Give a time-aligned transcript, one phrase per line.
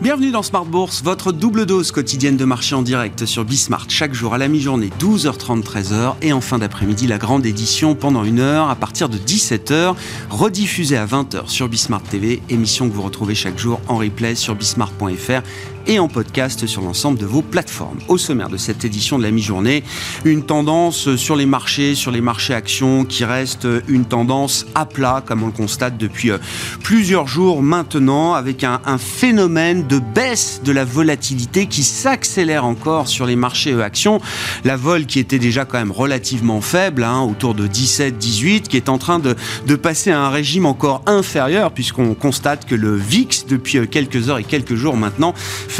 [0.00, 4.14] Bienvenue dans Smart Bourse, votre double dose quotidienne de marché en direct sur Bismart chaque
[4.14, 8.38] jour à la mi-journée 12h30 13h et en fin d'après-midi la grande édition pendant une
[8.38, 9.96] heure à partir de 17h
[10.30, 14.54] rediffusée à 20h sur Bismart TV, émission que vous retrouvez chaque jour en replay sur
[14.54, 15.42] bismart.fr
[15.88, 17.98] et en podcast sur l'ensemble de vos plateformes.
[18.08, 19.82] Au sommaire de cette édition de la mi-journée,
[20.26, 25.22] une tendance sur les marchés, sur les marchés actions qui reste une tendance à plat
[25.24, 26.38] comme on le constate depuis euh,
[26.82, 33.24] plusieurs jours maintenant avec un, phénomène de baisse de la volatilité qui s'accélère encore sur
[33.24, 34.20] les marchés euh, actions.
[34.64, 38.90] La vol qui était déjà quand même relativement faible, hein, autour de 17-18, qui est
[38.90, 39.34] en train de,
[39.66, 44.28] de passer à un régime encore inférieur puisqu'on constate que le VIX depuis euh, quelques
[44.28, 45.34] heures et quelques jours maintenant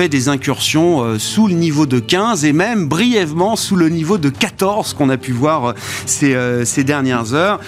[0.07, 4.29] des incursions euh, sous le niveau de 15 et même brièvement sous le niveau de
[4.29, 5.73] 14 qu'on a pu voir euh,
[6.07, 7.59] ces, euh, ces dernières heures.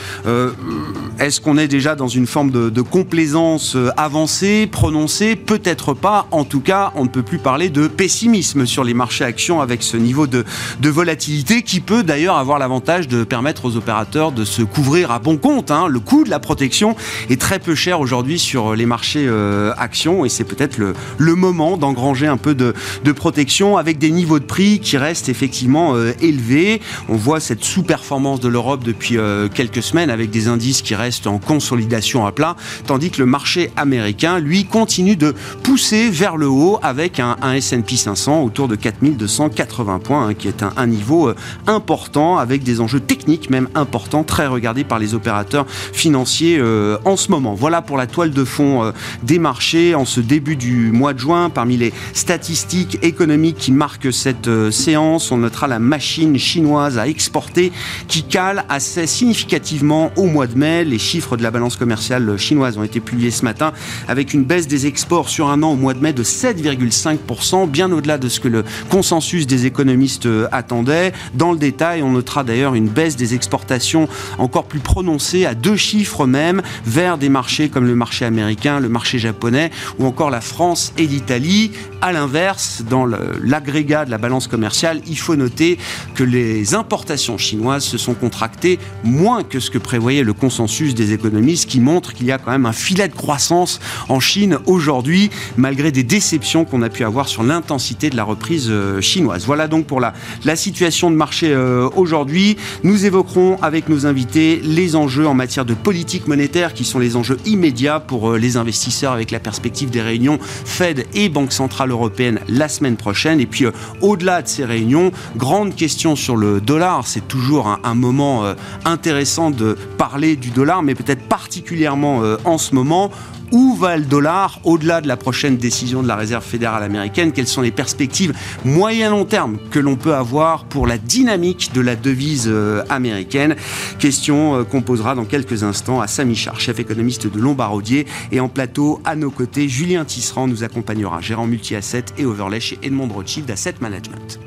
[1.18, 5.34] Est-ce qu'on est déjà dans une forme de, complaisance avancée, prononcée?
[5.34, 6.26] Peut-être pas.
[6.30, 9.82] En tout cas, on ne peut plus parler de pessimisme sur les marchés actions avec
[9.82, 10.44] ce niveau de,
[10.82, 15.36] volatilité qui peut d'ailleurs avoir l'avantage de permettre aux opérateurs de se couvrir à bon
[15.36, 15.70] compte.
[15.70, 15.86] Hein.
[15.88, 16.96] Le coût de la protection
[17.28, 19.28] est très peu cher aujourd'hui sur les marchés
[19.76, 22.74] actions et c'est peut-être le moment d'engranger un peu de,
[23.12, 26.80] protection avec des niveaux de prix qui restent effectivement euh, élevés.
[27.08, 31.26] On voit cette sous-performance de l'Europe depuis euh, quelques semaines avec des indices qui restent
[31.26, 36.48] en consolidation à plat, tandis que le marché américain, lui, continue de pousser vers le
[36.48, 41.34] haut avec un, S&P 500 autour de 4280 points, hein, qui est un, niveau euh,
[41.66, 46.60] important avec des enjeux techniques même importants, très regardés par les opérateurs financiers
[47.04, 47.54] en ce moment.
[47.54, 51.50] Voilà pour la toile de fond des marchés en ce début du mois de juin.
[51.50, 55.30] Parmi les statistiques économiques qui marquent cette euh, séance.
[55.32, 57.72] On notera la machine chinoise à exporter
[58.08, 60.84] qui cale assez significativement au mois de mai.
[60.84, 63.72] Les chiffres de la balance commerciale chinoise ont été publiés ce matin
[64.08, 67.90] avec une baisse des exports sur un an au mois de mai de 7,5%, bien
[67.92, 71.12] au-delà de ce que le consensus des économistes euh, attendait.
[71.34, 74.08] Dans le détail, on notera d'ailleurs une baisse des exportations
[74.38, 78.88] encore plus prononcée à deux chiffres même vers des marchés comme le marché américain, le
[78.88, 81.72] marché japonais ou encore la France et l'Italie.
[82.02, 85.76] À l'inverse, dans l'agrégat de la balance commerciale, il faut noter
[86.14, 91.12] que les importations chinoises se sont contractées moins que ce que prévoyait le consensus des
[91.12, 95.28] économistes qui montre qu'il y a quand même un filet de croissance en Chine aujourd'hui,
[95.58, 99.44] malgré des déceptions qu'on a pu avoir sur l'intensité de la reprise euh, chinoise.
[99.44, 100.14] Voilà donc pour la,
[100.46, 102.56] la situation de marché euh, aujourd'hui.
[102.82, 107.16] Nous évoquerons avec nos invités les enjeux en matière de politique monétaire qui sont les
[107.16, 111.89] enjeux immédiats pour euh, les investisseurs avec la perspective des réunions Fed et Banque centrale
[111.90, 113.40] européenne la semaine prochaine.
[113.40, 117.06] Et puis, euh, au-delà de ces réunions, grande question sur le dollar.
[117.06, 122.58] C'est toujours un, moment euh, intéressant de parler du dollar, mais peut-être particulièrement euh, en
[122.58, 123.10] ce moment.
[123.52, 127.32] Où va le dollar au-delà de la prochaine décision de la Réserve fédérale américaine?
[127.32, 128.32] Quelles sont les perspectives
[128.64, 132.52] moyen-long terme que l'on peut avoir pour la dynamique de la devise
[132.88, 133.56] américaine?
[133.98, 138.06] Question qu'on posera dans quelques instants à Samy Char, chef économiste de Lombardier.
[138.32, 141.74] Et en plateau, à nos côtés, Julien Tisserand nous accompagnera, gérant multi
[142.18, 144.38] et Overlay chez Edmond Rothschild Asset Management.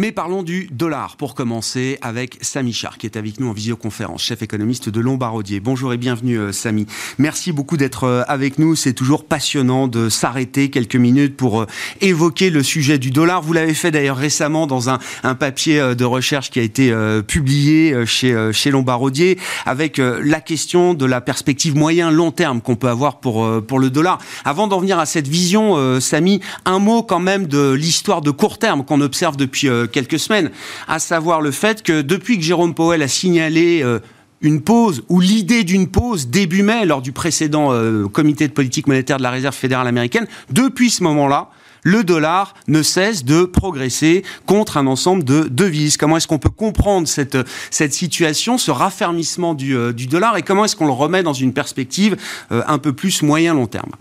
[0.00, 4.22] Mais parlons du dollar pour commencer avec Samy Char qui est avec nous en visioconférence,
[4.22, 5.58] chef économiste de Lombardier.
[5.58, 6.86] Bonjour et bienvenue euh, Samy.
[7.18, 8.76] Merci beaucoup d'être euh, avec nous.
[8.76, 11.66] C'est toujours passionnant de s'arrêter quelques minutes pour euh,
[12.00, 13.42] évoquer le sujet du dollar.
[13.42, 16.94] Vous l'avez fait d'ailleurs récemment dans un, un, papier de recherche qui a été
[17.26, 23.18] publié chez, chez Lombardier avec la question de la perspective moyen-long terme qu'on peut avoir
[23.18, 24.18] pour, pour le dollar.
[24.44, 28.58] Avant d'en venir à cette vision, Samy, un mot quand même de l'histoire de court
[28.58, 30.50] terme qu'on observe depuis quelques semaines,
[30.86, 33.98] à savoir le fait que depuis que Jérôme Powell a signalé euh,
[34.40, 38.86] une pause ou l'idée d'une pause début mai lors du précédent euh, comité de politique
[38.86, 41.50] monétaire de la Réserve fédérale américaine, depuis ce moment-là,
[41.84, 45.96] le dollar ne cesse de progresser contre un ensemble de devises.
[45.96, 47.38] Comment est-ce qu'on peut comprendre cette,
[47.70, 51.52] cette situation, ce raffermissement du, euh, dollar et comment est-ce qu'on le remet dans une
[51.52, 52.16] perspective
[52.50, 53.92] un peu plus moyen-long terme?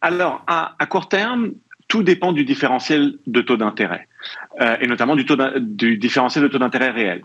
[0.00, 1.50] Alors, à court terme,
[1.90, 4.06] tout dépend du différentiel de taux d'intérêt,
[4.60, 5.24] euh, et notamment du,
[5.98, 7.22] différentiel de taux d'intérêt réel.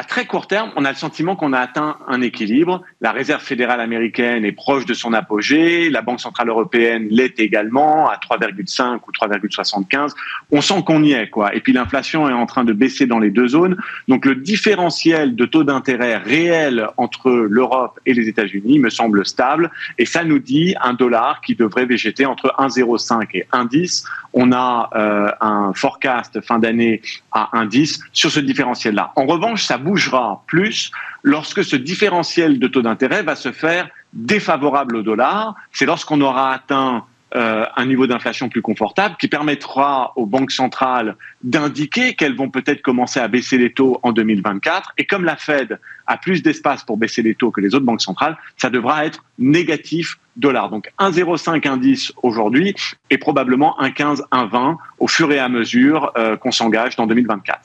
[0.00, 2.80] À très court terme, on a le sentiment qu'on a atteint un équilibre.
[3.02, 8.08] La Réserve fédérale américaine est proche de son apogée, la Banque centrale européenne l'est également
[8.08, 10.14] à 3,5 ou 3,75.
[10.52, 11.54] On sent qu'on y est, quoi.
[11.54, 13.76] Et puis l'inflation est en train de baisser dans les deux zones.
[14.08, 19.70] Donc le différentiel de taux d'intérêt réel entre l'Europe et les États-Unis me semble stable.
[19.98, 24.06] Et ça nous dit un dollar qui devrait végéter entre 1,05 et 1,10.
[24.32, 27.02] On a euh, un forecast fin d'année
[27.32, 29.12] à 1,10 sur ce différentiel-là.
[29.16, 30.92] En revanche, ça bougera plus
[31.24, 35.54] lorsque ce différentiel de taux d'intérêt va se faire défavorable au dollar.
[35.72, 37.04] C'est lorsqu'on aura atteint
[37.34, 42.82] euh, un niveau d'inflation plus confortable qui permettra aux banques centrales d'indiquer qu'elles vont peut-être
[42.82, 44.92] commencer à baisser les taux en 2024.
[44.98, 48.02] Et comme la Fed a plus d'espace pour baisser les taux que les autres banques
[48.02, 50.70] centrales, ça devra être négatif dollar.
[50.70, 52.74] Donc 1,05 indice aujourd'hui
[53.10, 57.60] et probablement 1,15, 1,20 au fur et à mesure euh, qu'on s'engage dans 2024.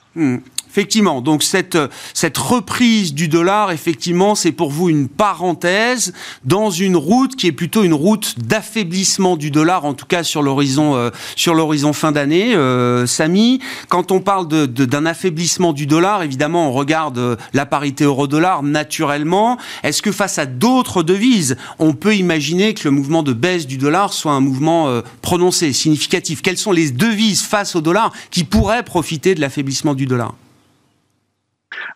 [0.75, 1.77] Effectivement, donc cette,
[2.13, 6.11] cette reprise du dollar, effectivement, c'est pour vous une parenthèse
[6.43, 10.41] dans une route qui est plutôt une route d'affaiblissement du dollar, en tout cas sur
[10.41, 12.55] l'horizon euh, sur l'horizon fin d'année.
[12.55, 17.65] Euh, Samy, quand on parle d'un de, affaiblissement du dollar, évidemment, on regarde euh, la
[17.65, 19.57] parité euro-dollar naturellement.
[19.83, 23.77] Est-ce que face à d'autres devises, on peut imaginer que le mouvement de baisse du
[23.77, 26.41] dollar soit un mouvement euh, prononcé, significatif?
[26.41, 30.35] Quelles sont les devises face au dollar qui pourraient profiter de l'affaiblissement du dollar?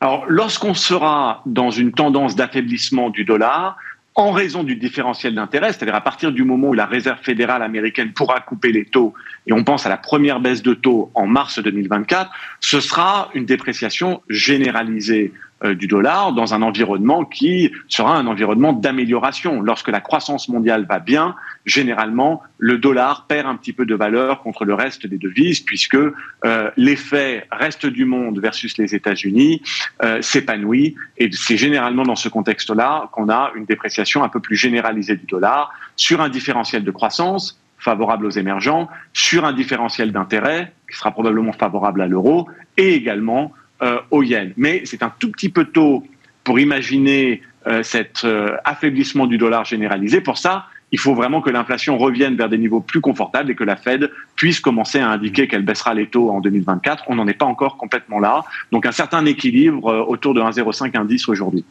[0.02, 3.78] Alors, lorsqu'on sera dans une tendance d'affaiblissement du dollar,
[4.16, 8.12] en raison du différentiel d'intérêt, c'est-à-dire à partir du moment où la Réserve fédérale américaine
[8.12, 9.14] pourra couper les taux,
[9.48, 12.30] et on pense à la première baisse de taux en mars 2024,
[12.60, 15.32] ce sera une dépréciation généralisée
[15.64, 19.62] du dollar dans un environnement qui sera un environnement d'amélioration.
[19.62, 21.36] Lorsque la croissance mondiale va bien,
[21.66, 25.96] généralement, le dollar perd un petit peu de valeur contre le reste des devises, puisque
[25.96, 29.62] euh, l'effet reste du monde versus les États-Unis
[30.04, 30.96] euh, s'épanouit.
[31.18, 35.26] Et c'est généralement dans ce contexte-là qu'on a une dépréciation un peu plus généralisée du
[35.26, 41.12] dollar sur un différentiel de croissance favorable aux émergents, sur un différentiel d'intérêt qui sera
[41.12, 44.54] probablement favorable à l'euro, et également euh, au yen.
[44.58, 46.04] Mais c'est un tout petit peu tôt
[46.44, 50.22] pour imaginer euh, cet euh, affaiblissement du dollar généralisé.
[50.22, 53.64] Pour ça, il faut vraiment que l'inflation revienne vers des niveaux plus confortables et que
[53.64, 57.06] la Fed puisse commencer à indiquer qu'elle baissera les taux en 2024.
[57.08, 58.44] On n'en est pas encore complètement là.
[58.72, 61.64] Donc un certain équilibre autour de 1,05 indice aujourd'hui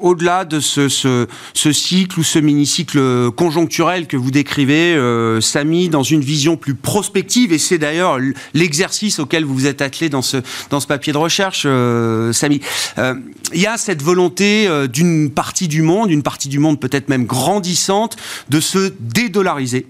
[0.00, 0.88] au-delà de ce,
[1.54, 7.52] cycle ou ce mini-cycle conjoncturel que vous décrivez, euh, Samy, dans une vision plus prospective,
[7.52, 8.18] et c'est d'ailleurs
[8.54, 10.38] l'exercice auquel vous vous êtes attelé dans ce,
[10.70, 12.60] dans ce papier de recherche, euh, Samy,
[12.98, 13.14] euh,
[13.52, 17.24] il y a cette volonté d'une partie du monde, une partie du monde peut-être même
[17.24, 18.16] grandissante,
[18.48, 19.86] de se dédollariser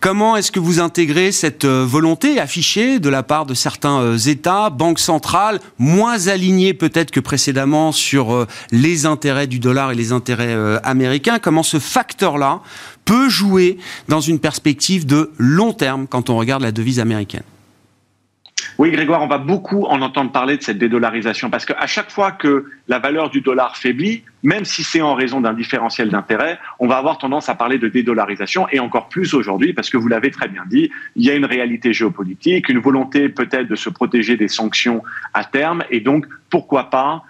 [0.00, 4.16] Comment est-ce que vous intégrez cette euh, volonté affichée de la part de certains euh,
[4.16, 9.96] États, banques centrales, moins alignées peut-être que précédemment sur euh, les intérêts du dollar et
[9.96, 11.40] les intérêts américains?
[11.40, 12.60] Comment ce facteur-là
[13.04, 17.42] peut jouer dans une perspective de long terme quand on regarde la devise américaine?
[18.78, 22.32] Oui, Grégoire, on va beaucoup en entendre parler de cette dédollarisation parce qu'à chaque fois
[22.32, 26.86] que la valeur du dollar faiblit, même si c'est en raison d'un différentiel d'intérêt, on
[26.86, 30.30] va avoir tendance à parler de dédollarisation et encore plus aujourd'hui parce que vous l'avez
[30.30, 34.36] très bien dit, il y a une réalité géopolitique, une volonté peut-être de se protéger
[34.36, 35.02] des sanctions
[35.34, 37.24] à terme et donc pourquoi pas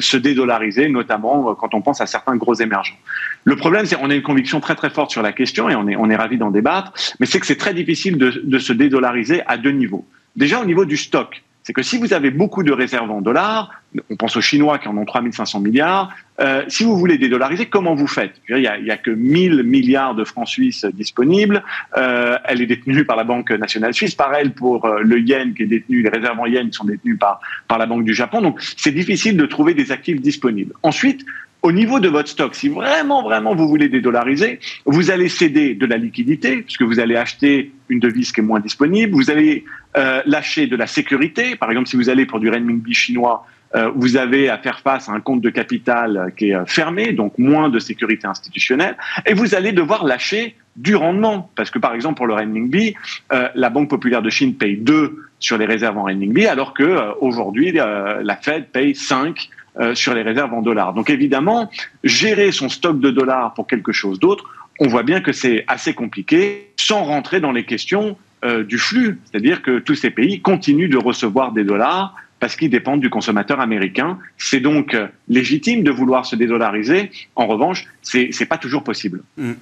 [0.00, 2.96] se dédollariser, notamment quand on pense à certains gros émergents.
[3.44, 5.88] Le problème, c'est qu'on a une conviction très très forte sur la question et on
[5.88, 8.72] est, on est ravi d'en débattre, mais c'est que c'est très difficile de, de se
[8.72, 10.04] dédollariser à deux niveaux.
[10.34, 13.82] Déjà au niveau du stock, c'est que si vous avez beaucoup de réserves en dollars,
[14.08, 17.96] on pense aux Chinois qui en ont 3500 milliards, euh, si vous voulez dédollariser, comment
[17.96, 18.34] vous faites?
[18.48, 21.64] Il n'y a, a, que 1000 milliards de francs suisses disponibles.
[21.96, 24.14] Euh, elle est détenue par la Banque nationale suisse.
[24.14, 27.40] Pareil pour euh, le yen qui est détenu, les réserves en yen sont détenues par,
[27.66, 28.42] par la Banque du Japon.
[28.42, 30.72] Donc c'est difficile de trouver des actifs disponibles.
[30.84, 31.26] Ensuite,
[31.66, 35.84] au niveau de votre stock, si vraiment, vraiment vous voulez dédollariser, vous allez céder de
[35.84, 39.64] la liquidité, puisque vous allez acheter une devise qui est moins disponible, vous allez
[39.96, 41.56] euh, lâcher de la sécurité.
[41.56, 43.44] Par exemple, si vous allez pour du renminbi chinois,
[43.74, 47.12] euh, vous avez à faire face à un compte de capital qui est euh, fermé,
[47.12, 48.96] donc moins de sécurité institutionnelle,
[49.26, 52.94] et vous allez devoir lâcher du rendement, parce que par exemple pour le renminbi,
[53.32, 56.84] euh, la Banque populaire de Chine paye 2 sur les réserves en renminbi, alors que
[56.84, 60.94] euh, la Fed paye 5 euh, sur les réserves en dollars.
[60.94, 61.70] Donc évidemment,
[62.02, 64.44] gérer son stock de dollars pour quelque chose d'autre,
[64.78, 69.18] on voit bien que c'est assez compliqué, sans rentrer dans les questions euh, du flux,
[69.24, 73.60] c'est-à-dire que tous ces pays continuent de recevoir des dollars parce qu'ils dépendent du consommateur
[73.60, 74.18] américain.
[74.36, 77.10] C'est donc euh, légitime de vouloir se dédollariser.
[77.34, 79.22] En revanche, c'est n'est pas toujours possible.
[79.38, 79.52] Mmh.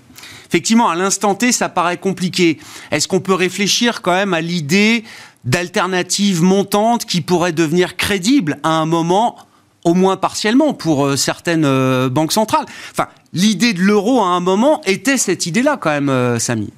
[0.49, 2.59] Effectivement, à l'instant T, ça paraît compliqué.
[2.91, 5.05] Est-ce qu'on peut réfléchir quand même à l'idée
[5.45, 9.37] d'alternatives montantes qui pourraient devenir crédibles à un moment
[9.85, 12.67] au moins partiellement pour euh, certaines euh, banques centrales.
[12.91, 16.73] Enfin, l'idée de l'euro à un moment était cette idée-là quand même, Samy.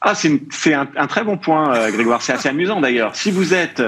[0.00, 2.20] Ah, c'est un, très bon point, Grégoire.
[2.20, 3.16] C'est assez amusant d'ailleurs.
[3.16, 3.82] Si vous êtes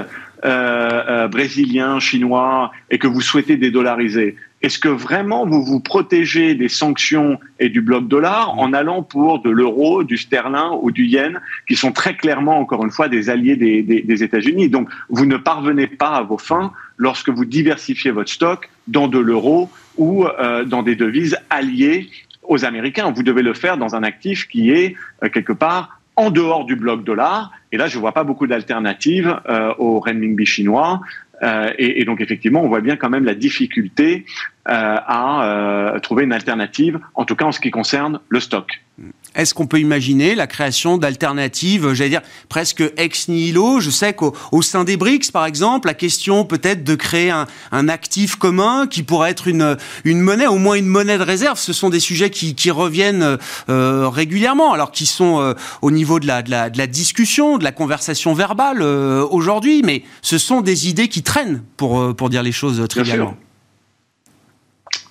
[0.45, 4.35] euh, euh, brésilien, chinois, et que vous souhaitez dédollariser,
[4.67, 9.41] est-ce que vraiment vous vous protégez des sanctions et du bloc dollar en allant pour
[9.41, 13.29] de l'euro, du sterling ou du yen, qui sont très clairement, encore une fois, des
[13.29, 14.67] alliés des, des, États-Unis?
[14.67, 19.19] Donc, vous ne parvenez pas à vos fins lorsque vous diversifiez votre stock dans de
[19.19, 22.09] l'euro ou euh, dans des devises alliées
[22.43, 23.09] aux Américains.
[23.11, 24.95] Vous devez le faire dans un actif qui est
[25.31, 27.53] quelque part en dehors du bloc dollar.
[27.71, 30.99] Et là, je ne vois pas beaucoup d'alternatives euh, au renminbi chinois.
[31.43, 36.23] Euh, et, donc, effectivement, on voit bien quand même la difficulté euh, à euh, trouver
[36.23, 38.81] une alternative, en tout cas en ce qui concerne le stock.
[39.35, 43.79] Est-ce qu'on peut imaginer la création d'alternatives, j'allais dire presque ex nihilo?
[43.79, 47.45] Je sais qu'au sein des BRICS, par exemple, la question peut-être de créer un,
[47.89, 51.71] actif commun qui pourrait être une, une monnaie, au moins une monnaie de réserve, ce
[51.71, 53.37] sont des sujets qui, reviennent
[53.69, 57.59] euh, régulièrement, alors qui sont euh, au niveau de la, de, la, de la, discussion,
[57.59, 62.29] de la conversation verbale euh, aujourd'hui, mais ce sont des idées qui traînent, pour, pour
[62.29, 63.37] dire les choses trivialement.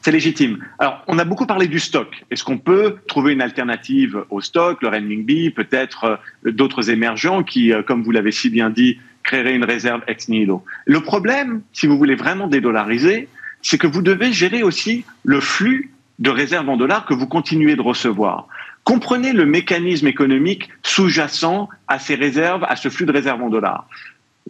[0.06, 0.64] C'est légitime.
[0.78, 2.24] Alors, on a beaucoup parlé du stock.
[2.30, 7.72] Est-ce qu'on peut trouver une alternative au stock, le renminbi, peut-être euh, d'autres émergents qui,
[7.72, 10.64] euh, comme vous l'avez si bien dit, créeraient une réserve ex nihilo?
[10.84, 13.28] Le problème, si vous voulez vraiment dédollariser,
[13.62, 17.74] c'est que vous devez gérer aussi le flux de réserves en dollars que vous continuez
[17.74, 18.46] de recevoir.
[18.84, 23.88] Comprenez le mécanisme économique sous-jacent à ces réserves, à ce flux de réserves en dollars.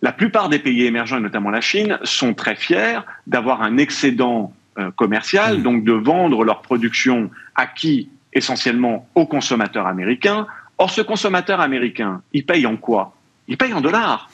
[0.03, 4.53] La plupart des pays émergents, et notamment la Chine, sont très fiers d'avoir un excédent
[4.79, 5.63] euh, commercial, mmh.
[5.63, 10.47] donc de vendre leur production à qui Essentiellement aux consommateurs américains.
[10.77, 13.15] Or, ce consommateur américain, il paye en quoi?
[13.49, 14.29] Il paye en dollars.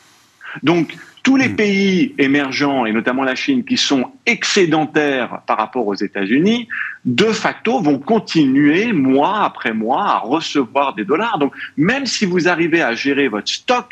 [0.65, 1.57] Donc, tous les mmh.
[1.57, 6.67] pays émergents, et notamment la Chine, qui sont excédentaires par rapport aux États-Unis,
[7.05, 11.39] de facto vont continuer mois après mois à recevoir des dollars.
[11.39, 13.89] Donc, même si vous arrivez à gérer votre stock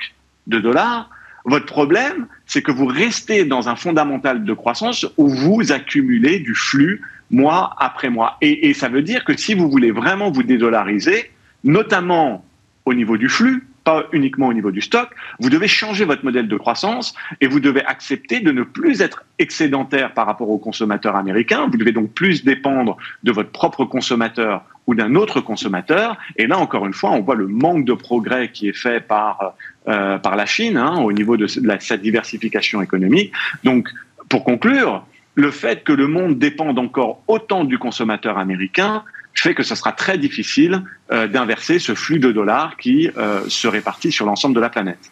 [0.48, 1.08] de dollars,
[1.44, 6.54] votre problème, c'est que vous restez dans un fondamental de croissance où vous accumulez du
[6.54, 8.36] flux mois après mois.
[8.40, 11.30] Et, ça veut dire que si vous voulez vraiment vous dédollariser,
[11.64, 12.44] notamment
[12.84, 16.48] au niveau du flux, pas uniquement au niveau du stock, vous devez changer votre modèle
[16.48, 21.16] de croissance et vous devez accepter de ne plus être excédentaire par rapport aux consommateurs
[21.16, 21.66] américains.
[21.70, 26.18] Vous devez donc plus dépendre de votre propre consommateur ou d'un autre consommateur.
[26.36, 29.54] Et là, encore une fois, on voit le manque de progrès qui est fait par,
[29.90, 33.32] euh, par la Chine hein, au niveau de, sa diversification économique.
[33.64, 33.88] Donc,
[34.28, 35.04] pour conclure,
[35.34, 39.04] le fait que le monde dépende encore autant du consommateur américain
[39.34, 40.82] fait que ce sera très difficile
[41.12, 45.10] euh, d'inverser ce flux de dollars qui euh, se répartit sur l'ensemble de la planète.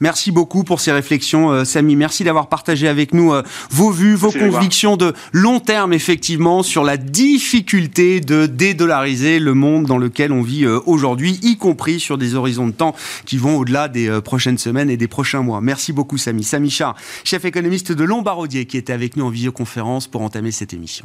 [0.00, 1.94] Merci beaucoup pour ces réflexions, euh, Samy.
[1.94, 6.84] Merci d'avoir partagé avec nous euh, vos vues, vos convictions de long terme, effectivement, sur
[6.84, 12.16] la difficulté de dédollariser le monde dans lequel on vit euh, aujourd'hui, y compris sur
[12.16, 12.94] des horizons de temps
[13.26, 15.60] qui vont au-delà des prochaines semaines et des prochains mois.
[15.60, 16.44] Merci beaucoup, Samy.
[16.44, 20.72] Samy Char, chef économiste de Lombardier, qui était avec nous en visioconférence pour entamer cette
[20.72, 21.04] émission.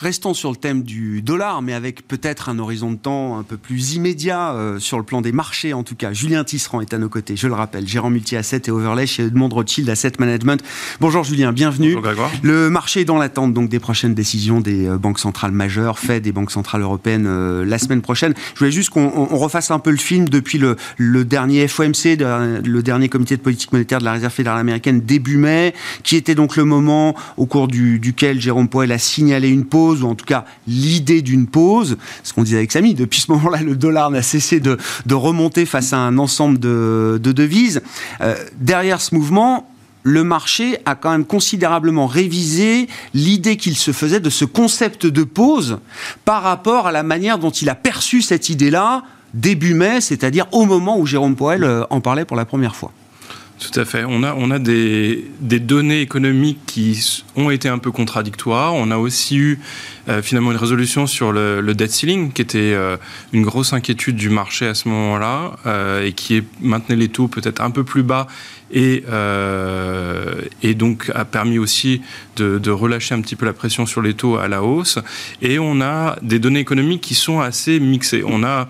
[0.00, 3.56] Restons sur le thème du dollar, mais avec peut-être un horizon de temps un peu
[3.56, 6.12] plus immédiat euh, sur le plan des marchés en tout cas.
[6.12, 9.48] Julien Tisserand est à nos côtés, je le rappelle, gérant multi-asset et overlay chez Edmond
[9.48, 10.62] Rothschild Asset Management.
[11.00, 11.94] Bonjour Julien, bienvenue.
[11.94, 12.30] Bonjour Grégoire.
[12.42, 16.20] Le marché est dans l'attente donc des prochaines décisions des euh, banques centrales majeures, fait
[16.20, 18.34] des banques centrales européennes euh, la semaine prochaine.
[18.54, 22.80] Je voulais juste qu'on refasse un peu le film depuis le, le, dernier FOMC, le
[22.82, 25.74] dernier comité de politique monétaire de la Réserve fédérale américaine début mai,
[26.04, 29.87] qui était donc le moment au cours du, duquel Jérôme Powell a signalé une pause
[29.96, 31.96] ou en tout cas l'idée d'une pause.
[32.22, 34.78] Ce qu'on disait avec Samy, depuis ce moment-là, le dollar n'a cessé de,
[35.10, 37.82] remonter face à un ensemble de, devises.
[38.20, 39.68] Euh, derrière ce mouvement,
[40.02, 45.24] le marché a quand même considérablement révisé l'idée qu'il se faisait de ce concept de
[45.24, 45.78] pause
[46.24, 49.02] par rapport à la manière dont il a perçu cette idée-là
[49.34, 52.92] début mai, c'est-à-dire au moment où Jérôme Poel euh, en parlait pour la première fois.
[53.58, 54.04] Tout à fait.
[54.06, 58.74] On a, on a des, des, données économiques qui ont été un peu contradictoires.
[58.74, 59.58] On a aussi eu
[60.08, 62.96] euh, finalement une résolution sur le, le, debt ceiling, qui était euh,
[63.32, 67.60] une grosse inquiétude du marché à ce moment-là, euh, et qui maintenait les taux peut-être
[67.60, 68.28] un peu plus bas,
[68.70, 69.02] et,
[70.62, 72.02] et donc a permis aussi
[72.36, 74.98] de, de, relâcher un petit peu la pression sur les taux à la hausse.
[75.40, 78.22] Et on a des données économiques qui sont assez mixées.
[78.26, 78.68] On a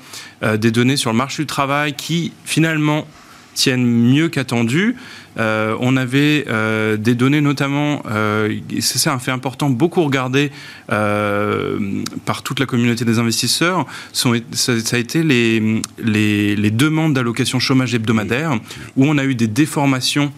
[0.56, 3.08] des données sur le marché du travail qui finalement
[3.58, 4.94] tiennent mieux qu'attendu.
[5.38, 10.52] Euh, on avait euh, des données notamment, euh, c'est un fait important, beaucoup regardé
[10.92, 11.78] euh,
[12.24, 17.14] par toute la communauté des investisseurs, sont, ça, ça, a été les, les, les demandes
[17.14, 18.58] d'allocation chômage hebdomadaire,
[18.96, 20.32] où on a eu des déformations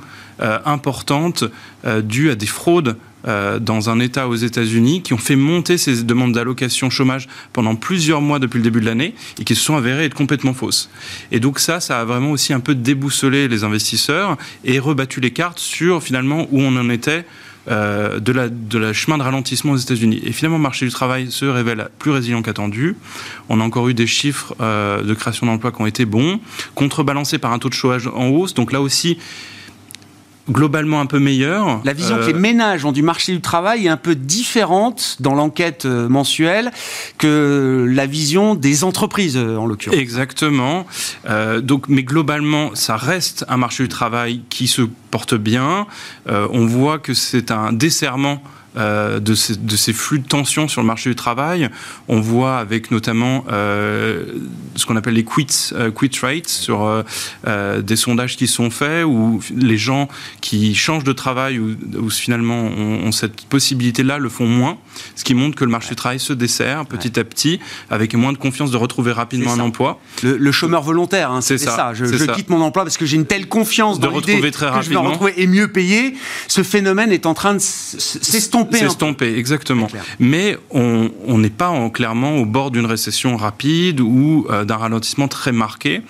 [0.65, 1.45] importantes
[2.03, 2.97] dues à des fraudes
[3.27, 7.77] euh, dans un État aux États-Unis qui ont fait monter ces demandes d'allocation chômage pendant
[7.77, 10.91] plusieurs mois depuis le début de l'année et qui se sont avérées être complètement fausses.
[11.33, 15.33] Et donc ça, ça a vraiment aussi un peu déboussolé les investisseurs et rebattu les
[15.33, 17.25] cartes sur finalement où on en était
[17.69, 20.23] euh, de, la, de la chemin de ralentissement aux États-Unis.
[20.25, 22.97] Et finalement, le marché du travail se révèle plus résilient qu'attendu.
[23.51, 26.41] On a encore eu des chiffres euh, de création d'emplois qui ont été bons,
[26.75, 28.55] contrebalancés par un taux de chômage en hausse.
[28.55, 29.19] Donc là aussi,
[30.51, 31.81] globalement un peu meilleur.
[31.85, 32.27] La vision euh...
[32.27, 36.09] que les ménages ont du marché du travail est un peu différente dans l'enquête euh,
[36.09, 36.71] mensuelle
[37.19, 39.99] que la vision des entreprises euh, en l'occurrence.
[39.99, 40.87] Exactement.
[41.29, 45.87] Euh, donc, mais globalement, ça reste un marché du travail qui se porte bien.
[46.29, 48.43] Euh, on voit que c'est un desserrement
[48.77, 51.69] euh, de, ces, de, ces, flux de tension sur le marché du travail.
[52.07, 54.25] On voit avec notamment euh,
[54.77, 57.03] ce qu'on appelle les quits, euh, quit rates sur
[57.47, 60.09] euh, des sondages qui sont faits où les gens
[60.41, 64.79] qui changent de travail ou, ou finalement ont, ont cette possibilité-là le font moins,
[65.17, 65.91] ce qui montre que le marché ouais.
[65.91, 67.19] du travail se dessert petit ouais.
[67.19, 67.59] à petit
[67.91, 69.99] avec moins de confiance de retrouver rapidement un emploi.
[70.23, 71.75] Le, le, chômeur volontaire, hein, c'est ça.
[71.75, 71.95] ça.
[71.95, 72.35] Je, je ça.
[72.35, 75.01] quitte mon emploi parce que j'ai une telle confiance de dans retrouver très que rapidement.
[75.01, 76.15] je vais retrouver et mieux payer.
[76.47, 78.79] Ce phénomène est en train de s'estomper s'estomper.
[78.79, 79.89] S'estomper, exactement.
[80.19, 85.29] Mais on n'est pas en, clairement au bord d'une récession rapide ou euh, d'un ralentissement
[85.29, 86.03] très marqué.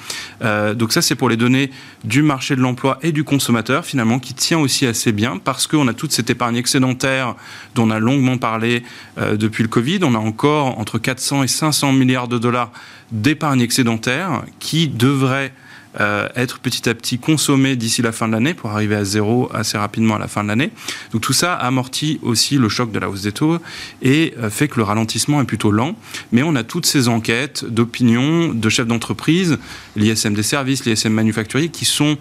[0.43, 1.71] Euh, donc ça, c'est pour les données
[2.05, 5.87] du marché de l'emploi et du consommateur, finalement, qui tient aussi assez bien parce qu'on
[5.89, 7.35] a toute cette épargne excédentaire
[7.75, 8.83] dont on a longuement parlé
[9.19, 10.01] euh, depuis le Covid.
[10.03, 12.73] On a encore entre 400 et 500 milliards de dollars
[13.13, 15.53] d'épargne excédentaire qui devrait
[15.99, 19.51] euh, être petit à petit consommé d'ici la fin de l'année pour arriver à zéro
[19.53, 20.71] assez rapidement à la fin de l'année.
[21.13, 23.59] Donc tout ça amortit aussi le choc de la hausse des taux
[24.03, 25.97] et euh, fait que le ralentissement est plutôt lent.
[26.31, 29.59] Mais on a toutes ces enquêtes d'opinion de chefs d'entreprise,
[29.97, 32.19] l'ISM des services, l'ISM manufacturier, qui sont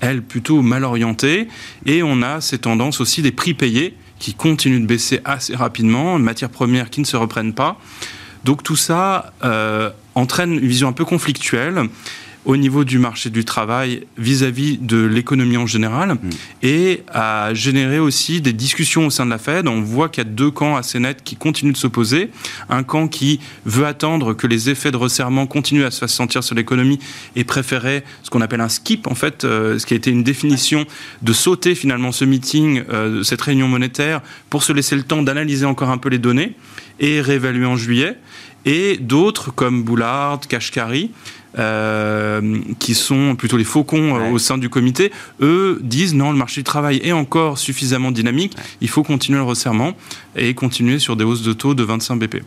[0.00, 1.48] elles plutôt mal orientées
[1.86, 6.18] et on a ces tendances aussi des prix payés qui continuent de baisser assez rapidement,
[6.18, 7.78] matières premières qui ne se reprennent pas.
[8.44, 11.88] Donc tout ça euh, entraîne une vision un peu conflictuelle
[12.44, 16.18] au niveau du marché du travail vis-à-vis -vis de l'économie en général mmh.
[16.62, 19.68] et à générer aussi des discussions au sein de la Fed.
[19.68, 22.30] On voit qu'il y a deux camps assez nets qui continuent de s'opposer.
[22.68, 26.42] Un camp qui veut attendre que les effets de resserrement continuent à se faire sentir
[26.42, 26.98] sur l'économie
[27.36, 30.24] et préférer ce qu'on appelle un skip, en fait, euh, ce qui a été une
[30.24, 30.86] définition
[31.22, 35.66] de sauter finalement ce meeting, euh, cette réunion monétaire, pour se laisser le temps d'analyser
[35.66, 36.54] encore un peu les données
[36.98, 38.16] et réévaluer en juillet.
[38.66, 41.10] Et d'autres comme Boulard, Kashkari,
[41.58, 44.30] euh, qui sont plutôt les faucons euh, ouais.
[44.30, 45.10] au sein du comité,
[45.40, 48.64] eux disent non, le marché du travail est encore suffisamment dynamique, ouais.
[48.80, 49.94] il faut continuer le resserrement
[50.36, 52.42] et continuer sur des hausses de taux de 25 BP.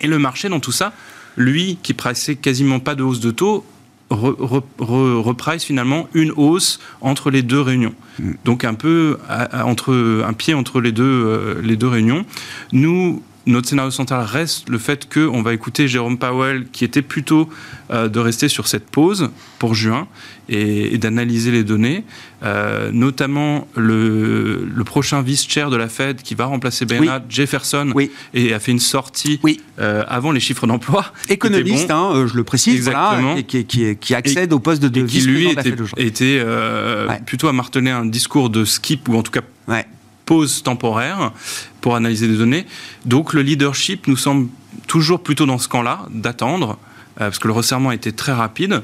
[0.00, 0.92] Et le marché dans tout ça,
[1.36, 3.64] lui qui pressait quasiment pas de hausse de taux,
[4.10, 7.94] reprice finalement une hausse entre les deux réunions.
[8.18, 8.32] Mmh.
[8.44, 12.24] Donc un peu à, à, entre un pied entre les deux euh, les deux réunions.
[12.72, 17.48] Nous notre scénario central reste le fait qu'on va écouter Jérôme Powell, qui était plutôt
[17.90, 20.06] euh, de rester sur cette pause pour juin
[20.48, 22.04] et, et d'analyser les données,
[22.42, 27.26] euh, notamment le, le prochain vice-chair de la Fed qui va remplacer Bernard oui.
[27.28, 28.10] Jefferson oui.
[28.34, 29.60] et a fait une sortie oui.
[29.80, 31.06] euh, avant les chiffres d'emploi.
[31.28, 31.94] Économiste, bon.
[31.94, 35.00] hein, je le précise, voilà, et qui, qui, qui, accède et, au poste de, de
[35.02, 35.80] vice-président de la Fed.
[35.96, 37.20] était euh, ouais.
[37.24, 39.86] plutôt à marteler un discours de skip ou en tout cas ouais
[40.28, 41.32] pause temporaire
[41.80, 42.66] pour analyser des données.
[43.06, 44.48] Donc le leadership nous semble
[44.86, 46.78] toujours plutôt dans ce camp-là, d'attendre,
[47.18, 48.82] euh, parce que le resserrement a été très rapide,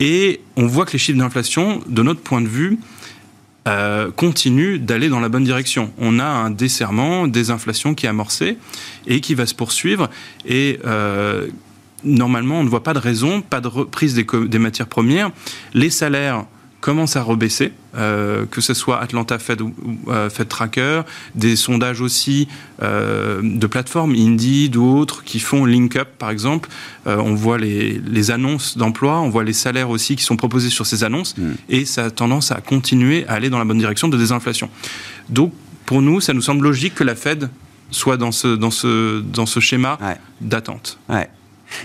[0.00, 2.78] et on voit que les chiffres d'inflation, de notre point de vue,
[3.66, 5.90] euh, continuent d'aller dans la bonne direction.
[5.96, 8.58] On a un desserrement, des inflations qui est amorcé
[9.06, 10.10] et qui va se poursuivre,
[10.44, 11.46] et euh,
[12.04, 15.30] normalement on ne voit pas de raison, pas de reprise des, des matières premières.
[15.72, 16.44] Les salaires
[16.82, 19.62] commence à rebaisser, euh, que ce soit Atlanta Fed
[20.08, 21.02] euh, Fed Tracker,
[21.36, 22.48] des sondages aussi
[22.82, 26.68] euh, de plateformes, Indeed ou autres, qui font Link Up par exemple.
[27.06, 30.84] on voit les, les annonces d'emploi, on voit les salaires aussi qui sont proposés sur
[30.84, 31.52] ces annonces, mm.
[31.70, 34.68] et ça a tendance à continuer à aller dans la bonne direction de désinflation.
[35.28, 35.54] Donc
[35.86, 37.48] pour nous, ça nous semble logique que la Fed
[37.92, 39.98] soit dans ce, dans ce, dans ce schéma
[40.40, 40.98] d'attente.
[41.08, 41.28] Ouais.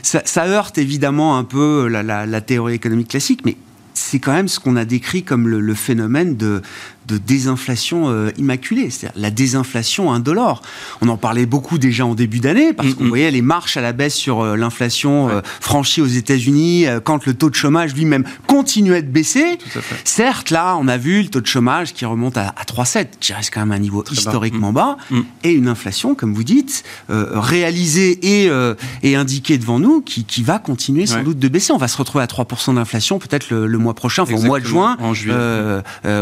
[0.01, 3.55] Ça, ça, heurte évidemment un peu la, la, la théorie économique classique, mais
[4.07, 6.61] c'est quand même ce qu'on a décrit comme le, phénomène de,
[7.07, 10.61] de désinflation euh, immaculée, c'est-à-dire la désinflation indolore.
[11.01, 13.93] On en parlait beaucoup déjà en début d'année, parce qu'on voyait les marches à la
[13.93, 19.01] baisse sur euh, l'inflation euh, franchie aux États-Unis, quand le taux de chômage lui-même continuait
[19.01, 19.57] de baisser.
[20.03, 23.53] Certes, là, on a vu le taux de chômage qui remonte à, 3,7, qui reste
[23.53, 25.21] quand même un niveau historiquement bas, mm.
[25.43, 28.49] et une inflation, comme vous dites, réalisée et,
[29.03, 31.71] et indiquée devant nous, qui, qui va continuer sans doute de baisser.
[31.71, 34.65] On va se retrouver à 3% d'inflation peut-être le, mois prochain, enfin, au mois de
[34.65, 34.97] juin.
[34.99, 35.35] En juillet.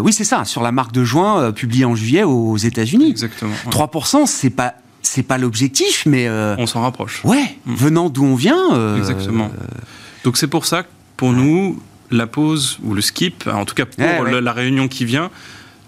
[0.03, 3.09] oui, c'est ça, sur la marque de juin euh, publiée en juillet aux États-Unis.
[3.09, 3.55] Exactement.
[3.69, 7.23] 3%, c'est pas c'est pas l'objectif, mais euh, on s'en rapproche.
[7.23, 7.75] Ouais, mm.
[7.75, 8.73] venant d'où on vient.
[8.73, 9.49] Euh, Exactement.
[10.23, 13.85] Donc c'est pour ça que pour nous, la pause ou le skip, en tout cas
[13.85, 15.29] pour la réunion qui vient,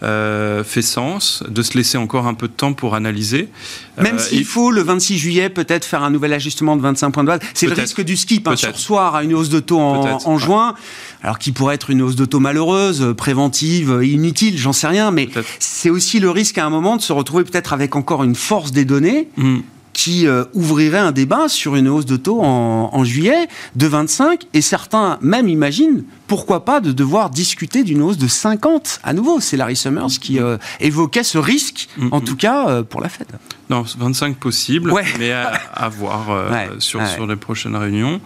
[0.04, 3.50] euh, fait sens, de se laisser encore un peu de temps pour analyser.
[3.98, 7.24] Même euh, s'il faut, le 26 juillet, peut-être faire un nouvel ajustement de 25 points
[7.24, 7.40] de base.
[7.54, 10.76] C'est le risque du skip, hein, sur soir à une hausse de taux en, juin,
[11.24, 15.30] alors qui pourrait être une hausse de taux malheureuse, préventive, inutile, j'en sais rien, mais
[15.60, 18.72] c'est aussi le risque à un moment de se retrouver peut-être avec encore une force
[18.72, 19.30] des données.
[19.38, 19.60] Hmm
[19.98, 24.62] qui euh, ouvrirait un débat sur une hausse de taux en, juillet de 25 et
[24.62, 29.40] certains même imaginent pourquoi pas de devoir discuter d'une hausse de 50 à nouveau.
[29.40, 33.10] C'est Larry Summers qui euh, évoquait ce risque, mm, en tout cas euh, pour la
[33.10, 33.26] Fed.
[33.72, 36.28] Non, 25 possible, mais à, voir
[36.80, 38.22] sur, sur les prochaines réunions.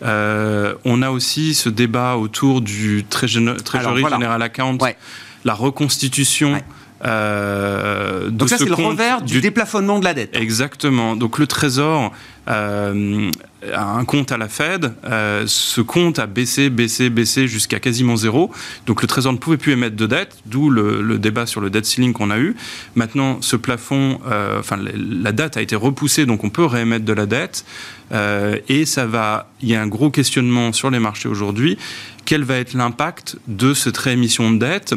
[0.00, 4.78] on a aussi ce débat autour du Treasury General Account,
[5.44, 6.62] la reconstitution
[7.04, 10.36] euh, Donc ça, c'est le revers du, déplafonnement de la dette.
[10.36, 11.16] Exactement.
[11.16, 12.12] Donc le Trésor
[12.48, 13.30] euh,
[13.72, 14.92] a un compte à la Fed.
[15.04, 18.50] Euh, ce compte a baissé, baissé, baissé jusqu'à quasiment zéro.
[18.86, 21.84] Donc le Trésor ne pouvait plus émettre de dette, d'où le, débat sur le debt
[21.84, 22.56] ceiling qu'on a eu.
[22.94, 24.18] Maintenant, ce plafond,
[24.58, 27.64] enfin la date a été repoussée, donc on peut réémettre de la dette.
[28.68, 31.78] et ça va, il y a un gros questionnement sur les marchés aujourd'hui
[32.28, 34.94] quel va être l'impact de cette réémission de dette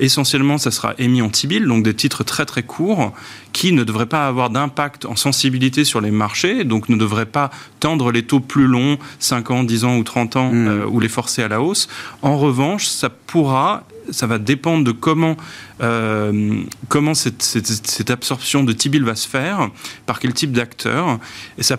[0.00, 3.12] Essentiellement, ça sera émis en T-bill, donc des titres très très courts
[3.52, 7.52] qui ne devraient pas avoir d'impact en sensibilité sur les marchés, donc ne devraient pas
[7.78, 10.66] tendre les taux plus longs, 5 ans, 10 ans ou 30 ans, mmh.
[10.66, 11.86] euh, ou les forcer à la hausse.
[12.20, 15.36] En revanche, ça pourra ça va dépendre de comment,
[15.82, 19.70] euh, comment cette, cette, absorption de T-bill va se faire,
[20.06, 21.20] par quel type d'acteur,
[21.58, 21.76] et ça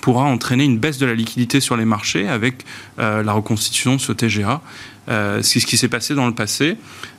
[0.00, 2.64] pourra entraîner une baisse de la liquidité sur les marchés avec
[2.98, 4.60] euh, la reconstitution de ce TGA.
[5.08, 6.76] Euh, c'est ce qui s'est passé dans le passé.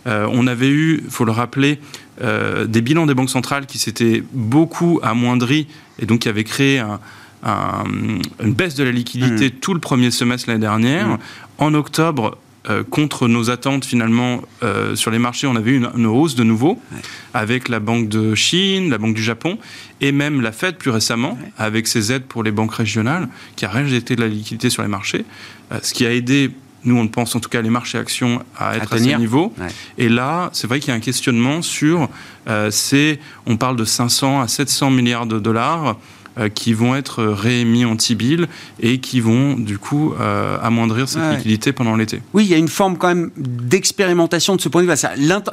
[0.07, 1.79] Euh, on avait eu, il faut le rappeler,
[2.21, 6.79] des bilans des banques centrales qui s'étaient beaucoup amoindris et donc qui avaient créé
[7.43, 8.21] une
[8.53, 9.59] baisse de la liquidité mmh.
[9.59, 11.07] tout le premier semestre l'année dernière.
[11.07, 11.17] Mmh.
[11.57, 12.37] En octobre,
[12.69, 16.43] euh, contre nos attentes finalement euh, sur les marchés, on avait eu une, hausse de
[16.43, 16.79] nouveau
[17.33, 19.57] avec la Banque de Chine, la Banque du Japon
[19.99, 23.69] et même la Fed plus récemment avec ses aides pour les banques régionales qui a
[23.69, 25.25] réinjecté de la liquidité sur les marchés,
[25.73, 26.51] euh, ce qui a aidé
[26.85, 29.53] nous, on pense en tout cas les marchés actions à être à, ce niveau.
[29.97, 32.09] Et là, c'est vrai qu'il y a un questionnement sur,
[32.71, 35.95] c'est, on parle de 500 à 700 milliards de dollars
[36.53, 38.47] qui vont être réémis en T-bill
[38.79, 42.21] et qui vont du coup euh, amoindrir cette liquidité pendant l'été.
[42.33, 44.93] Oui, il y a une forme quand même d'expérimentation de ce point de vue.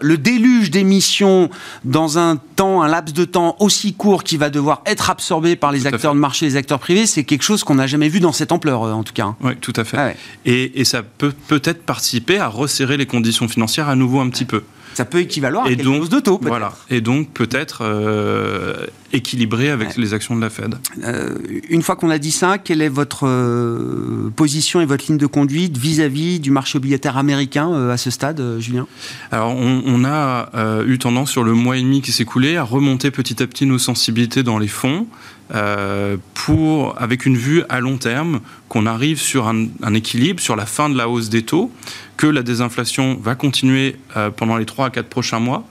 [0.01, 1.51] Le déluge d'émissions
[1.85, 5.73] dans un temps, un laps de temps aussi court qui va devoir être absorbé par
[5.73, 8.33] les acteurs de marché, les acteurs privés, c'est quelque chose qu'on n'a jamais vu dans
[8.33, 9.27] cette ampleur euh, en tout cas.
[9.27, 9.37] Hein.
[9.43, 9.97] Oui, tout à fait.
[9.99, 10.12] Ah
[10.45, 14.45] et, et, ça peut peut-être participer à resserrer les conditions financières à nouveau un petit
[14.45, 14.62] peu
[14.95, 16.38] ça peut équivaloir à et donc, de taux.
[16.43, 16.73] Voilà.
[16.88, 20.75] Et donc peut-être euh, équilibré avec les actions de la Fed.
[21.05, 21.37] Euh,
[21.68, 25.27] une fois qu'on a dit ça, quelle est votre euh, position et votre ligne de
[25.27, 28.87] conduite vis-à-vis du marché obligataire américain à ce stade, Julien?
[29.31, 30.51] Alors on, on a
[30.87, 33.66] eu tendance sur le mois et demi qui s'est écoulé à remonter petit à petit
[33.66, 35.07] nos sensibilités dans les fonds.
[35.53, 40.64] Euh, pour, avec une vue à long terme, qu'on arrive sur un, équilibre, sur la
[40.64, 41.73] fin de la hausse des taux,
[42.16, 45.66] que la désinflation va continuer euh, pendant les 3 à 4 prochains mois.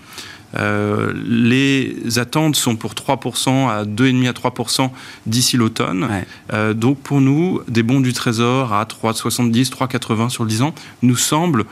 [0.58, 4.90] Euh, les attentes sont pour 3% à 2,5% à 3%
[5.26, 6.08] d'ici l'automne.
[6.74, 11.18] donc pour nous, des bons du Trésor à 3,70, 3,80 sur le 10 ans nous
[11.18, 11.66] semblent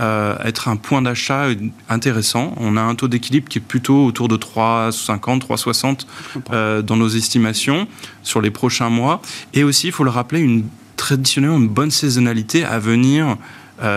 [0.00, 1.48] euh, être un point d'achat
[1.90, 2.54] intéressant.
[2.56, 6.06] On a un taux d'équilibre qui est plutôt autour de 3,50, 3,60
[6.52, 7.86] euh, dans nos estimations
[8.22, 9.20] sur les prochains mois.
[9.52, 10.64] Et aussi, il faut le rappeler, une
[10.96, 13.36] traditionnellement une bonne saisonnalité à venir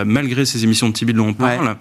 [0.06, 1.76] malgré ces émissions de T-bill dont on parle,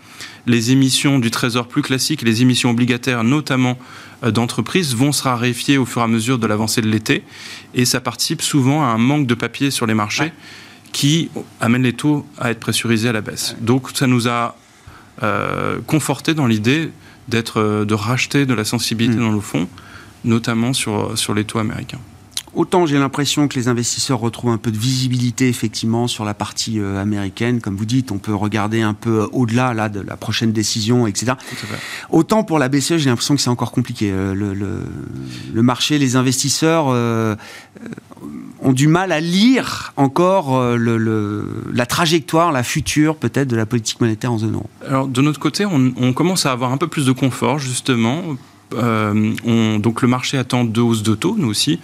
[0.46, 3.78] les émissions du Trésor plus classiques, les émissions obligataires, notamment
[4.22, 7.24] d'entreprises, vont se raréfier au fur et à mesure de l'avancée de l'été.
[7.74, 10.34] Et ça participe souvent à un manque de papier sur les marchés
[10.94, 13.58] qui amène les taux à être pressurisés à la baisse.
[13.60, 14.56] Donc ça nous a
[15.22, 16.92] euh, conforté dans l'idée
[17.28, 19.24] d'être, euh, de racheter de la sensibilité hmm.
[19.24, 19.68] dans le fond,
[20.24, 22.00] notamment sur, sur les taux américains.
[22.56, 26.80] Autant j'ai l'impression que les investisseurs retrouvent un peu de visibilité effectivement sur la partie
[26.80, 30.52] euh, américaine, comme vous dites, on peut regarder un peu au-delà là de la prochaine
[30.52, 31.34] décision, etc.
[32.10, 34.12] Autant pour la BCE, j'ai l'impression que c'est encore compliqué.
[34.12, 36.94] Le, le, marché, les investisseurs
[38.64, 43.66] ont du mal à lire encore euh, le, la trajectoire, la future peut-être de la
[43.66, 46.88] politique monétaire en zone euro Alors de notre côté, on, commence à avoir un peu
[46.88, 48.22] plus de confort justement.
[48.74, 51.80] Euh, on, donc le marché attend deux hausses de taux, nous aussi,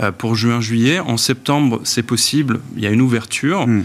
[0.00, 0.98] euh, pour juin-juillet.
[0.98, 3.84] En septembre, c'est possible, il y a une ouverture, hmm.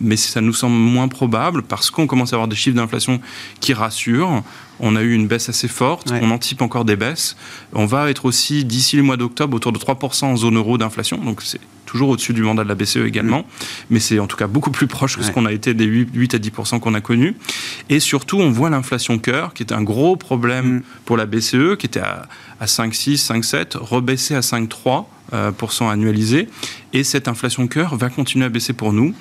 [0.00, 3.20] mais ça nous semble moins probable parce qu'on commence à avoir des chiffres d'inflation
[3.60, 4.42] qui rassurent.
[4.80, 7.36] On a eu une baisse assez forte, on anticipe encore des baisses.
[7.72, 11.18] On va être aussi, d'ici le mois d'octobre, autour de 3% en zone euro d'inflation,
[11.18, 11.60] donc c'est
[11.92, 13.44] toujours au-dessus du mandat de la BCE également,
[13.90, 16.34] mais c'est en tout cas beaucoup plus proche que ce qu'on a été des 8,
[16.34, 17.36] à 10% qu'on a connus.
[17.90, 20.82] Et surtout, on voit l'inflation cœur, qui est un gros problème mm.
[21.04, 22.28] pour la BCE, qui était à,
[22.60, 26.48] à 5,6, 5,7, rebaissé à 5,3% euh, annualisé.
[26.94, 29.14] Et cette inflation cœur va continuer à baisser pour nous.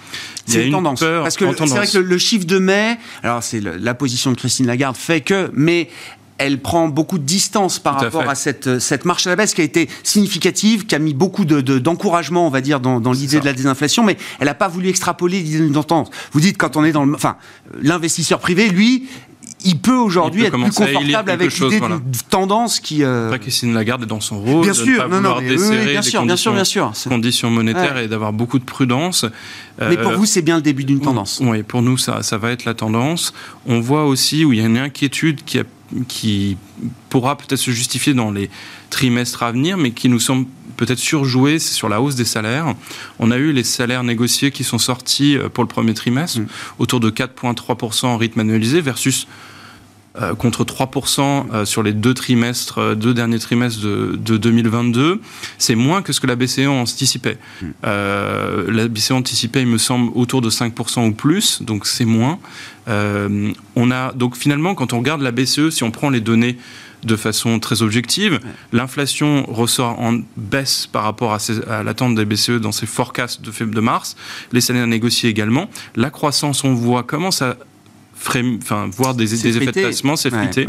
[0.45, 1.01] C'est une, tendance.
[1.01, 4.67] Parce que c'est vrai que le, chiffre de mai, alors c'est la position de Christine
[4.67, 5.89] Lagarde fait que, mais
[6.41, 9.61] elle prend beaucoup de distance par rapport à, cette, cette marche à la baisse qui
[9.61, 13.39] a été significative, qui a mis beaucoup d'encouragement, de, on va dire, dans, dans l'idée
[13.39, 16.09] de la désinflation, mais elle n'a pas voulu extrapoler l'idée d'une tendance.
[16.31, 17.37] Vous dites quand on est dans le, enfin,
[17.81, 19.07] l'investisseur privé, lui,
[19.63, 23.03] il peut aujourd'hui être plus confortable avec l'idée d'une tendance qui.
[23.03, 23.27] Euh...
[23.27, 25.57] Après, Christine Lagarde est dans son rôle bien sûr, ne pas non, non, bien,
[26.01, 29.25] sûr, bien sûr, bien sûr, conditions monétaires et d'avoir beaucoup de prudence.
[29.79, 31.39] Mais pour euh, vous, c'est bien le début d'une tendance.
[31.43, 33.33] Oui, pour nous, ça, ça va être la tendance.
[33.65, 35.63] On voit aussi où il y a une inquiétude qui, a,
[36.07, 36.57] qui
[37.09, 38.49] pourra peut-être se justifier dans les
[38.89, 42.73] trimestres à venir, mais qui nous semble peut-être surjoué, c'est sur la hausse des salaires.
[43.19, 46.47] On a eu les salaires négociés qui sont sortis euh, pour le premier trimestre, mm.
[46.79, 49.27] autour de 4,3% en rythme annualisé, versus
[50.19, 55.21] euh, contre 3% euh, sur les deux trimestres, euh, deux derniers trimestres de, 2022,
[55.57, 57.37] c'est moins que ce que la BCE anticipait.
[57.61, 57.71] Hmm.
[57.83, 62.39] la BCE anticipait, il me semble, autour de 5% ou plus, donc c'est moins.
[62.87, 66.57] on a donc finalement, quand on regarde la BCE, si on prend les données
[67.03, 68.39] de façon très objective.
[68.71, 73.65] L'inflation ressort en baisse par rapport à, à l'attente des BCE dans ses forecasts de,
[73.65, 74.15] de mars.
[74.51, 75.67] Les salaires négociés également.
[75.95, 77.57] La croissance, on voit, commence à
[78.27, 80.65] enfin, voir des, des effets de placement s'effriter.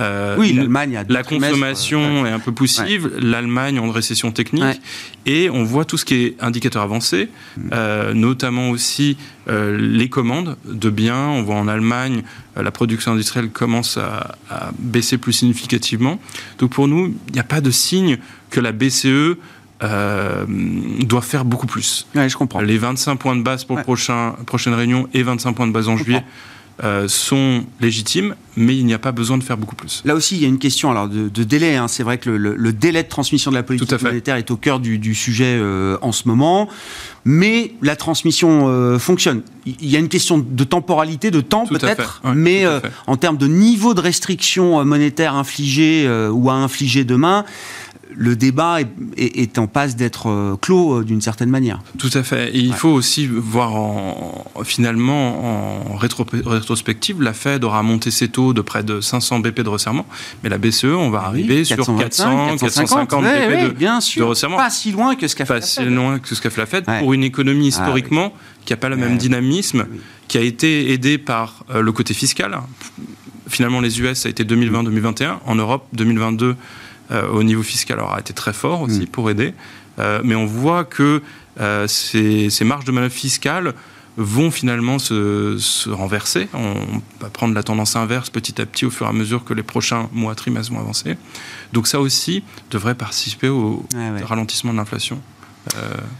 [0.00, 4.80] Euh, oui, l'Allemagne La consommation est un peu poussive, l'Allemagne en récession technique,
[5.26, 7.70] et on voit tout ce qui est indicateur avancé, mm.
[7.72, 9.16] euh, notamment aussi
[9.48, 11.28] euh, les commandes de biens.
[11.28, 12.22] On voit en Allemagne,
[12.56, 14.36] la production industrielle commence à,
[14.78, 16.18] baisser plus significativement.
[16.58, 18.18] Donc pour nous, il n'y a pas de signe
[18.50, 19.36] que la BCE
[19.80, 22.06] doit faire beaucoup plus.
[22.14, 22.60] je comprends.
[22.60, 25.88] Les 25 points de base pour la prochain, prochaine réunion et 25 points de base
[25.88, 26.22] en juillet
[26.82, 30.02] euh, sont légitimes, mais il n'y a pas besoin de faire beaucoup plus.
[30.04, 31.76] Là aussi, il y a une question alors de, délai.
[31.76, 31.86] Hein.
[31.86, 35.14] C'est vrai que le, délai de transmission de la politique monétaire est au cœur du,
[35.14, 36.68] sujet euh, en ce moment,
[37.24, 39.42] mais la transmission euh, fonctionne.
[39.66, 42.64] Il y a une question de temporalité, de temps peut-être, mais
[43.06, 47.44] en termes de niveau de restriction monétaire infligée ou à infliger demain,
[48.14, 48.78] le débat
[49.16, 51.82] est, en passe d'être euh, clos euh, d'une certaine manière.
[51.98, 52.54] Tout à fait.
[52.54, 53.72] Et il faut aussi voir
[54.64, 59.68] finalement en rétrospective, la Fed aura monté ses taux de près de 500 BP de
[59.68, 60.06] resserrement,
[60.42, 64.56] mais la BCE, on va arriver sur 400, 450 BP de, resserrement.
[64.56, 65.68] Pas si loin que ce qu'a fait la Fed.
[65.68, 68.32] Pas si fait la Fed pour une économie ah historiquement
[68.64, 69.86] qui n'a pas le même dynamisme,
[70.28, 72.58] qui a été aidée par euh, le côté fiscal.
[73.48, 75.38] Finalement, les US, ça a été 2020-2021.
[75.46, 76.54] En Europe, 2022 euh,
[77.32, 79.06] au niveau fiscal aura été très fort aussi mm.
[79.06, 79.54] pour aider.
[79.98, 81.22] Euh, mais on voit que
[81.60, 83.74] euh, ces, marges de manœuvre fiscales
[84.16, 86.48] vont finalement se, renverser.
[86.54, 86.74] On
[87.20, 89.62] va prendre la tendance inverse petit à petit au fur et à mesure que les
[89.62, 91.16] prochains mois, trimestres vont avancer.
[91.72, 93.86] Donc ça aussi devrait participer au
[94.24, 95.20] ralentissement de l'inflation.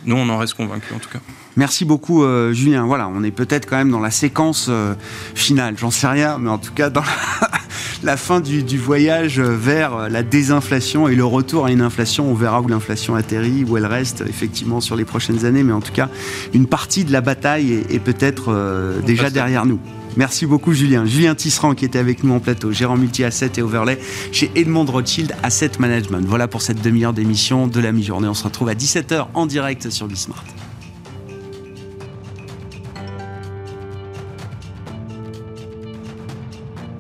[0.05, 1.21] Nous, on en reste convaincus en tout cas.
[1.57, 2.87] Merci beaucoup, Julien.
[2.87, 4.71] Voilà, on est peut-être quand même dans la séquence
[5.35, 7.49] finale, j'en sais rien, mais en tout cas dans la,
[8.03, 12.31] la fin du, voyage vers la désinflation et le retour à une inflation.
[12.31, 15.81] On verra où l'inflation atterrit, où elle reste effectivement sur les prochaines années, mais en
[15.81, 16.09] tout cas,
[16.53, 19.79] une partie de la bataille est, peut-être euh, déjà derrière nous.
[20.17, 21.07] Merci beaucoup Julien.
[21.07, 23.99] Julien Tisserand qui était avec nous en plateau, gérant multi-asset et overlay
[24.31, 26.25] chez Edmond Rothschild Asset Management.
[26.27, 28.29] Voilà pour cette demi-heure d'émission de la mi-journée.
[28.29, 30.45] On se retrouve à 17h en direct sur Bismart.